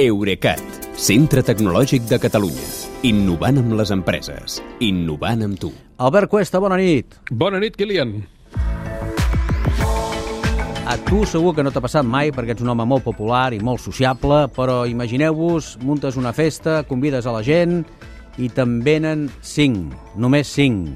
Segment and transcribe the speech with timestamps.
[0.00, 0.56] Eurecat,
[0.96, 2.62] centre tecnològic de Catalunya.
[3.04, 4.54] Innovant amb les empreses.
[4.80, 5.68] Innovant amb tu.
[6.00, 7.18] Albert Cuesta, bona nit.
[7.28, 8.14] Bona nit, Kilian.
[10.88, 13.60] A tu segur que no t'ha passat mai perquè ets un home molt popular i
[13.60, 17.82] molt sociable, però imagineu-vos, muntes una festa, convides a la gent
[18.40, 20.88] i te'n venen cinc, només cinc,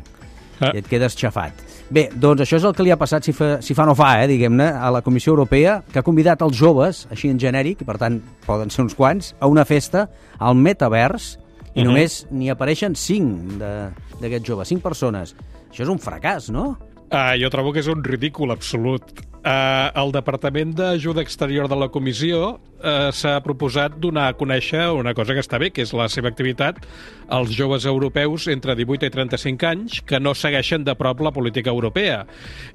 [0.56, 0.70] Ah.
[0.72, 1.52] i et quedes xafat.
[1.88, 4.08] Bé, doncs això és el que li ha passat, si fa, si fa no fa,
[4.22, 7.86] eh, diguem-ne, a la Comissió Europea, que ha convidat els joves, així en genèric, i
[7.86, 10.08] per tant poden ser uns quants, a una festa
[10.38, 11.38] al metavers,
[11.74, 11.86] i Mhm.
[11.86, 15.36] només n'hi apareixen cinc de- d'aquests joves, cinc persones.
[15.70, 16.76] Això és un fracàs, no?
[17.06, 19.12] Uh, jo trobo que és un ridícul absolut.
[19.46, 25.12] Uh, el Departament d'Ajuda Exterior de la Comissió uh, s'ha proposat donar a conèixer una
[25.14, 26.80] cosa que està bé, que és la seva activitat
[27.30, 31.70] als joves europeus entre 18 i 35 anys que no segueixen de prop la política
[31.70, 32.24] europea.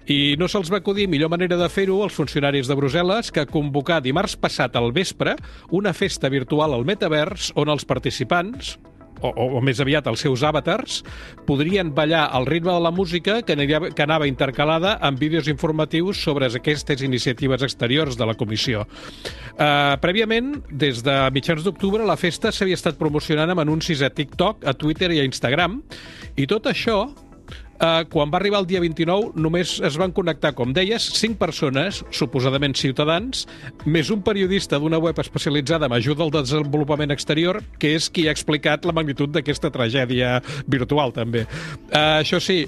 [0.08, 4.00] I no se'ls va acudir millor manera de fer-ho als funcionaris de Brussel·les que convocar
[4.00, 5.36] dimarts passat al vespre
[5.76, 8.78] una festa virtual al metavers on els participants,
[9.22, 11.02] o, o, més aviat els seus avatars,
[11.48, 16.22] podrien ballar al ritme de la música que, aniria, que anava intercalada amb vídeos informatius
[16.22, 18.86] sobre aquestes iniciatives exteriors de la comissió.
[19.56, 24.66] Uh, prèviament, des de mitjans d'octubre, la festa s'havia estat promocionant amb anuncis a TikTok,
[24.66, 25.82] a Twitter i a Instagram,
[26.40, 27.04] i tot això
[27.82, 32.04] Uh, quan va arribar el dia 29, només es van connectar, com deies, cinc persones,
[32.14, 33.48] suposadament ciutadans,
[33.90, 38.36] més un periodista d'una web especialitzada en ajuda al desenvolupament exterior, que és qui ha
[38.36, 40.36] explicat la magnitud d'aquesta tragèdia
[40.70, 41.48] virtual, també.
[41.90, 42.68] Uh, això sí,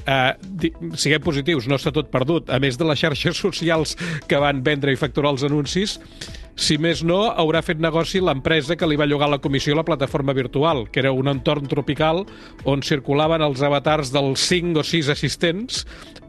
[0.49, 2.49] di- siguem positius, no està tot perdut.
[2.49, 3.93] A més de les xarxes socials
[4.25, 5.99] que van vendre i facturar els anuncis,
[6.55, 9.85] si més no, haurà fet negoci l'empresa que li va llogar a la comissió la
[9.85, 12.23] plataforma virtual, que era un entorn tropical
[12.69, 15.83] on circulaven els avatars dels 5 o 6 assistents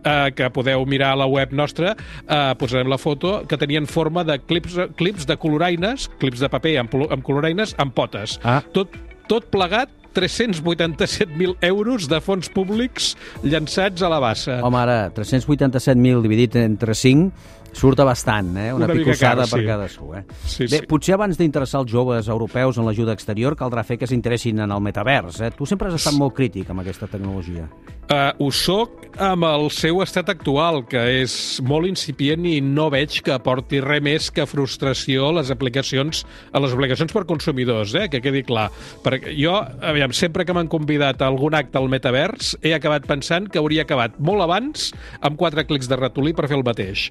[0.05, 4.25] eh, que podeu mirar a la web nostra, eh, posarem la foto, que tenien forma
[4.25, 8.39] de clips, clips de coloraines, clips de paper amb, amb coloraines, amb potes.
[8.45, 8.63] Ah.
[8.73, 8.97] Tot,
[9.29, 14.61] tot plegat 387.000 euros de fons públics llançats a la bassa.
[14.65, 18.73] Home, ara, 387.000 dividit entre 5 surt bastant, eh?
[18.73, 19.67] Una, Una picossada per sí.
[19.67, 20.23] cadascú, eh?
[20.47, 20.87] Sí, Bé, sí.
[20.89, 24.83] potser abans d'interessar els joves europeus en l'ajuda exterior caldrà fer que s'interessin en el
[24.85, 25.51] metavers, eh?
[25.55, 27.67] Tu sempre has estat molt crític amb aquesta tecnologia.
[28.05, 33.21] Uh, ho soc amb el seu estat actual, que és molt incipient i no veig
[33.25, 38.09] que aporti res més que frustració a les aplicacions, a les obligacions per consumidors, eh?
[38.13, 38.67] que quedi clar.
[39.05, 43.47] Perquè jo, aviam, sempre que m'han convidat a algun acte al metavers, he acabat pensant
[43.49, 44.91] que hauria acabat molt abans
[45.25, 47.07] amb quatre clics de ratolí per fer el mateix.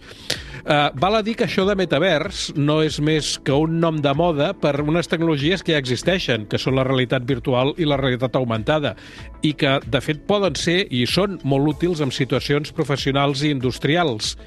[0.63, 4.13] Uh, val a dir que això de metavers no és més que un nom de
[4.15, 8.37] moda per unes tecnologies que ja existeixen, que són la realitat virtual i la realitat
[8.39, 8.93] augmentada,
[9.41, 14.37] i que, de fet, poden ser i són molt útils en situacions professionals i industrials,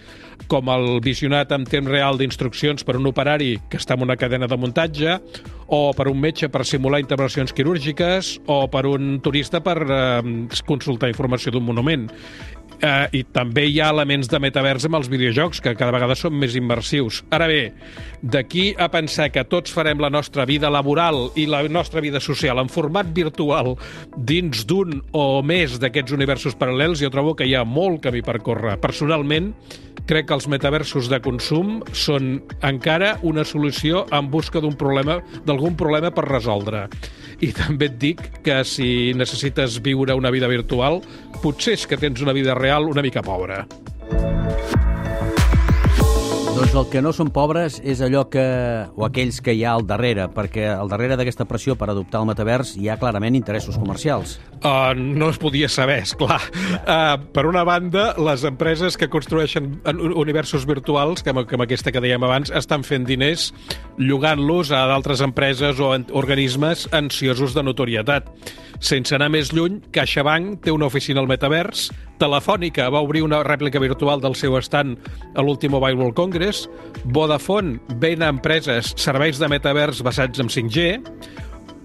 [0.51, 4.49] com el visionat en temps real d'instruccions per un operari que està en una cadena
[4.51, 5.19] de muntatge,
[5.67, 10.21] o per un metge per simular intervencions quirúrgiques, o per un turista per eh,
[10.69, 12.07] consultar informació d'un monument.
[12.77, 16.35] Uh, I també hi ha elements de metavers amb els videojocs, que cada vegada són
[16.37, 17.23] més immersius.
[17.33, 17.71] Ara bé,
[18.21, 22.61] d'aquí a pensar que tots farem la nostra vida laboral i la nostra vida social
[22.61, 23.79] en format virtual
[24.17, 28.43] dins d'un o més d'aquests universos paral·lels, jo trobo que hi ha molt camí per
[28.45, 28.77] córrer.
[28.83, 29.55] Personalment,
[30.07, 32.37] crec que els metaversos de consum són
[32.67, 36.87] encara una solució en busca d'un problema d'algun problema per resoldre.
[37.43, 41.03] I també et dic que si necessites viure una vida virtual,
[41.43, 43.65] potser és que tens una vida real una mica pobra.
[46.57, 48.43] Doncs el que no són pobres és allò que...
[48.97, 52.31] o aquells que hi ha al darrere, perquè al darrere d'aquesta pressió per adoptar el
[52.31, 54.39] metavers hi ha clarament interessos comercials.
[54.65, 56.41] Uh, no es podia saber, és clar.
[56.81, 62.01] Uh, per una banda, les empreses que construeixen en- universos virtuals, com, com aquesta que
[62.01, 63.51] dèiem abans, estan fent diners
[64.01, 68.33] llogant-los a d'altres empreses o organismes ansiosos de notorietat.
[68.81, 73.77] Sense anar més lluny, CaixaBank té una oficina al metavers, Telefònica va obrir una rèplica
[73.77, 74.95] virtual del seu estant
[75.37, 76.46] a l'últim Mobile World Congress,
[77.05, 81.01] Vodafone ven a empreses serveis de metavers basats en 5G,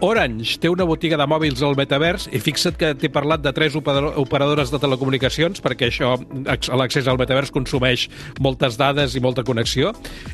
[0.02, 3.76] Orange té una botiga de mòbils al metavers i fixa't que t'he parlat de tres
[3.78, 6.16] operador- operadores de telecomunicacions perquè això,
[6.50, 8.08] ac- l'accés al metavers consumeix
[8.42, 9.92] moltes dades i molta connexió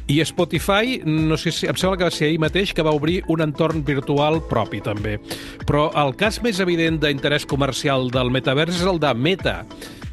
[0.08, 3.18] i Spotify, no sé si, em sembla que va ser ahir mateix que va obrir
[3.28, 5.18] un entorn virtual propi també.
[5.68, 9.66] Però el cas més evident d'interès comercial del metavers és el de Meta,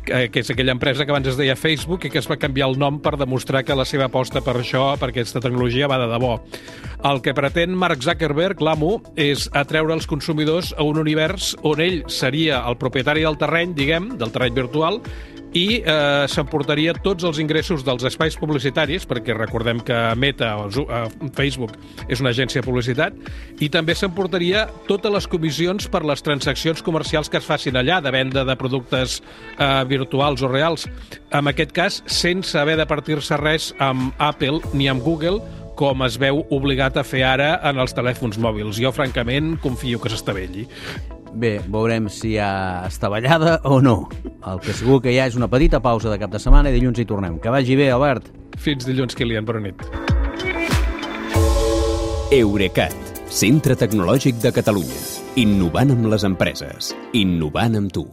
[0.04, 2.78] que és aquella empresa que abans es deia Facebook i que es va canviar el
[2.80, 6.36] nom per demostrar que la seva aposta per això, per aquesta tecnologia, va de debò.
[7.04, 12.02] El que pretén Mark Zuckerberg, l'amo, és atreure els consumidors a un univers on ell
[12.08, 15.00] seria el propietari del terreny, diguem, del terreny virtual,
[15.54, 21.04] i eh, s'emportaria tots els ingressos dels espais publicitaris, perquè recordem que Meta, o eh,
[21.36, 21.76] Facebook,
[22.08, 23.16] és una agència de publicitat,
[23.62, 28.12] i també s'emportaria totes les comissions per les transaccions comercials que es facin allà, de
[28.14, 30.88] venda de productes eh, virtuals o reals.
[31.30, 35.38] En aquest cas, sense haver de partir-se res amb Apple ni amb Google,
[35.78, 38.78] com es veu obligat a fer ara en els telèfons mòbils.
[38.82, 40.68] Jo, francament, confio que s'estavelli.
[41.34, 44.08] Bé, veurem si hi ha estavellada o no.
[44.46, 46.76] El que segur que hi ha és una petita pausa de cap de setmana i
[46.76, 47.40] dilluns hi tornem.
[47.42, 48.30] Que vagi bé, Albert.
[48.60, 49.46] Fins dilluns, Kilian.
[49.48, 49.82] Bona nit.
[52.34, 52.94] Eurecat,
[53.28, 55.02] centre tecnològic de Catalunya.
[55.42, 56.94] Innovant amb les empreses.
[57.18, 58.06] Innovant amb tu.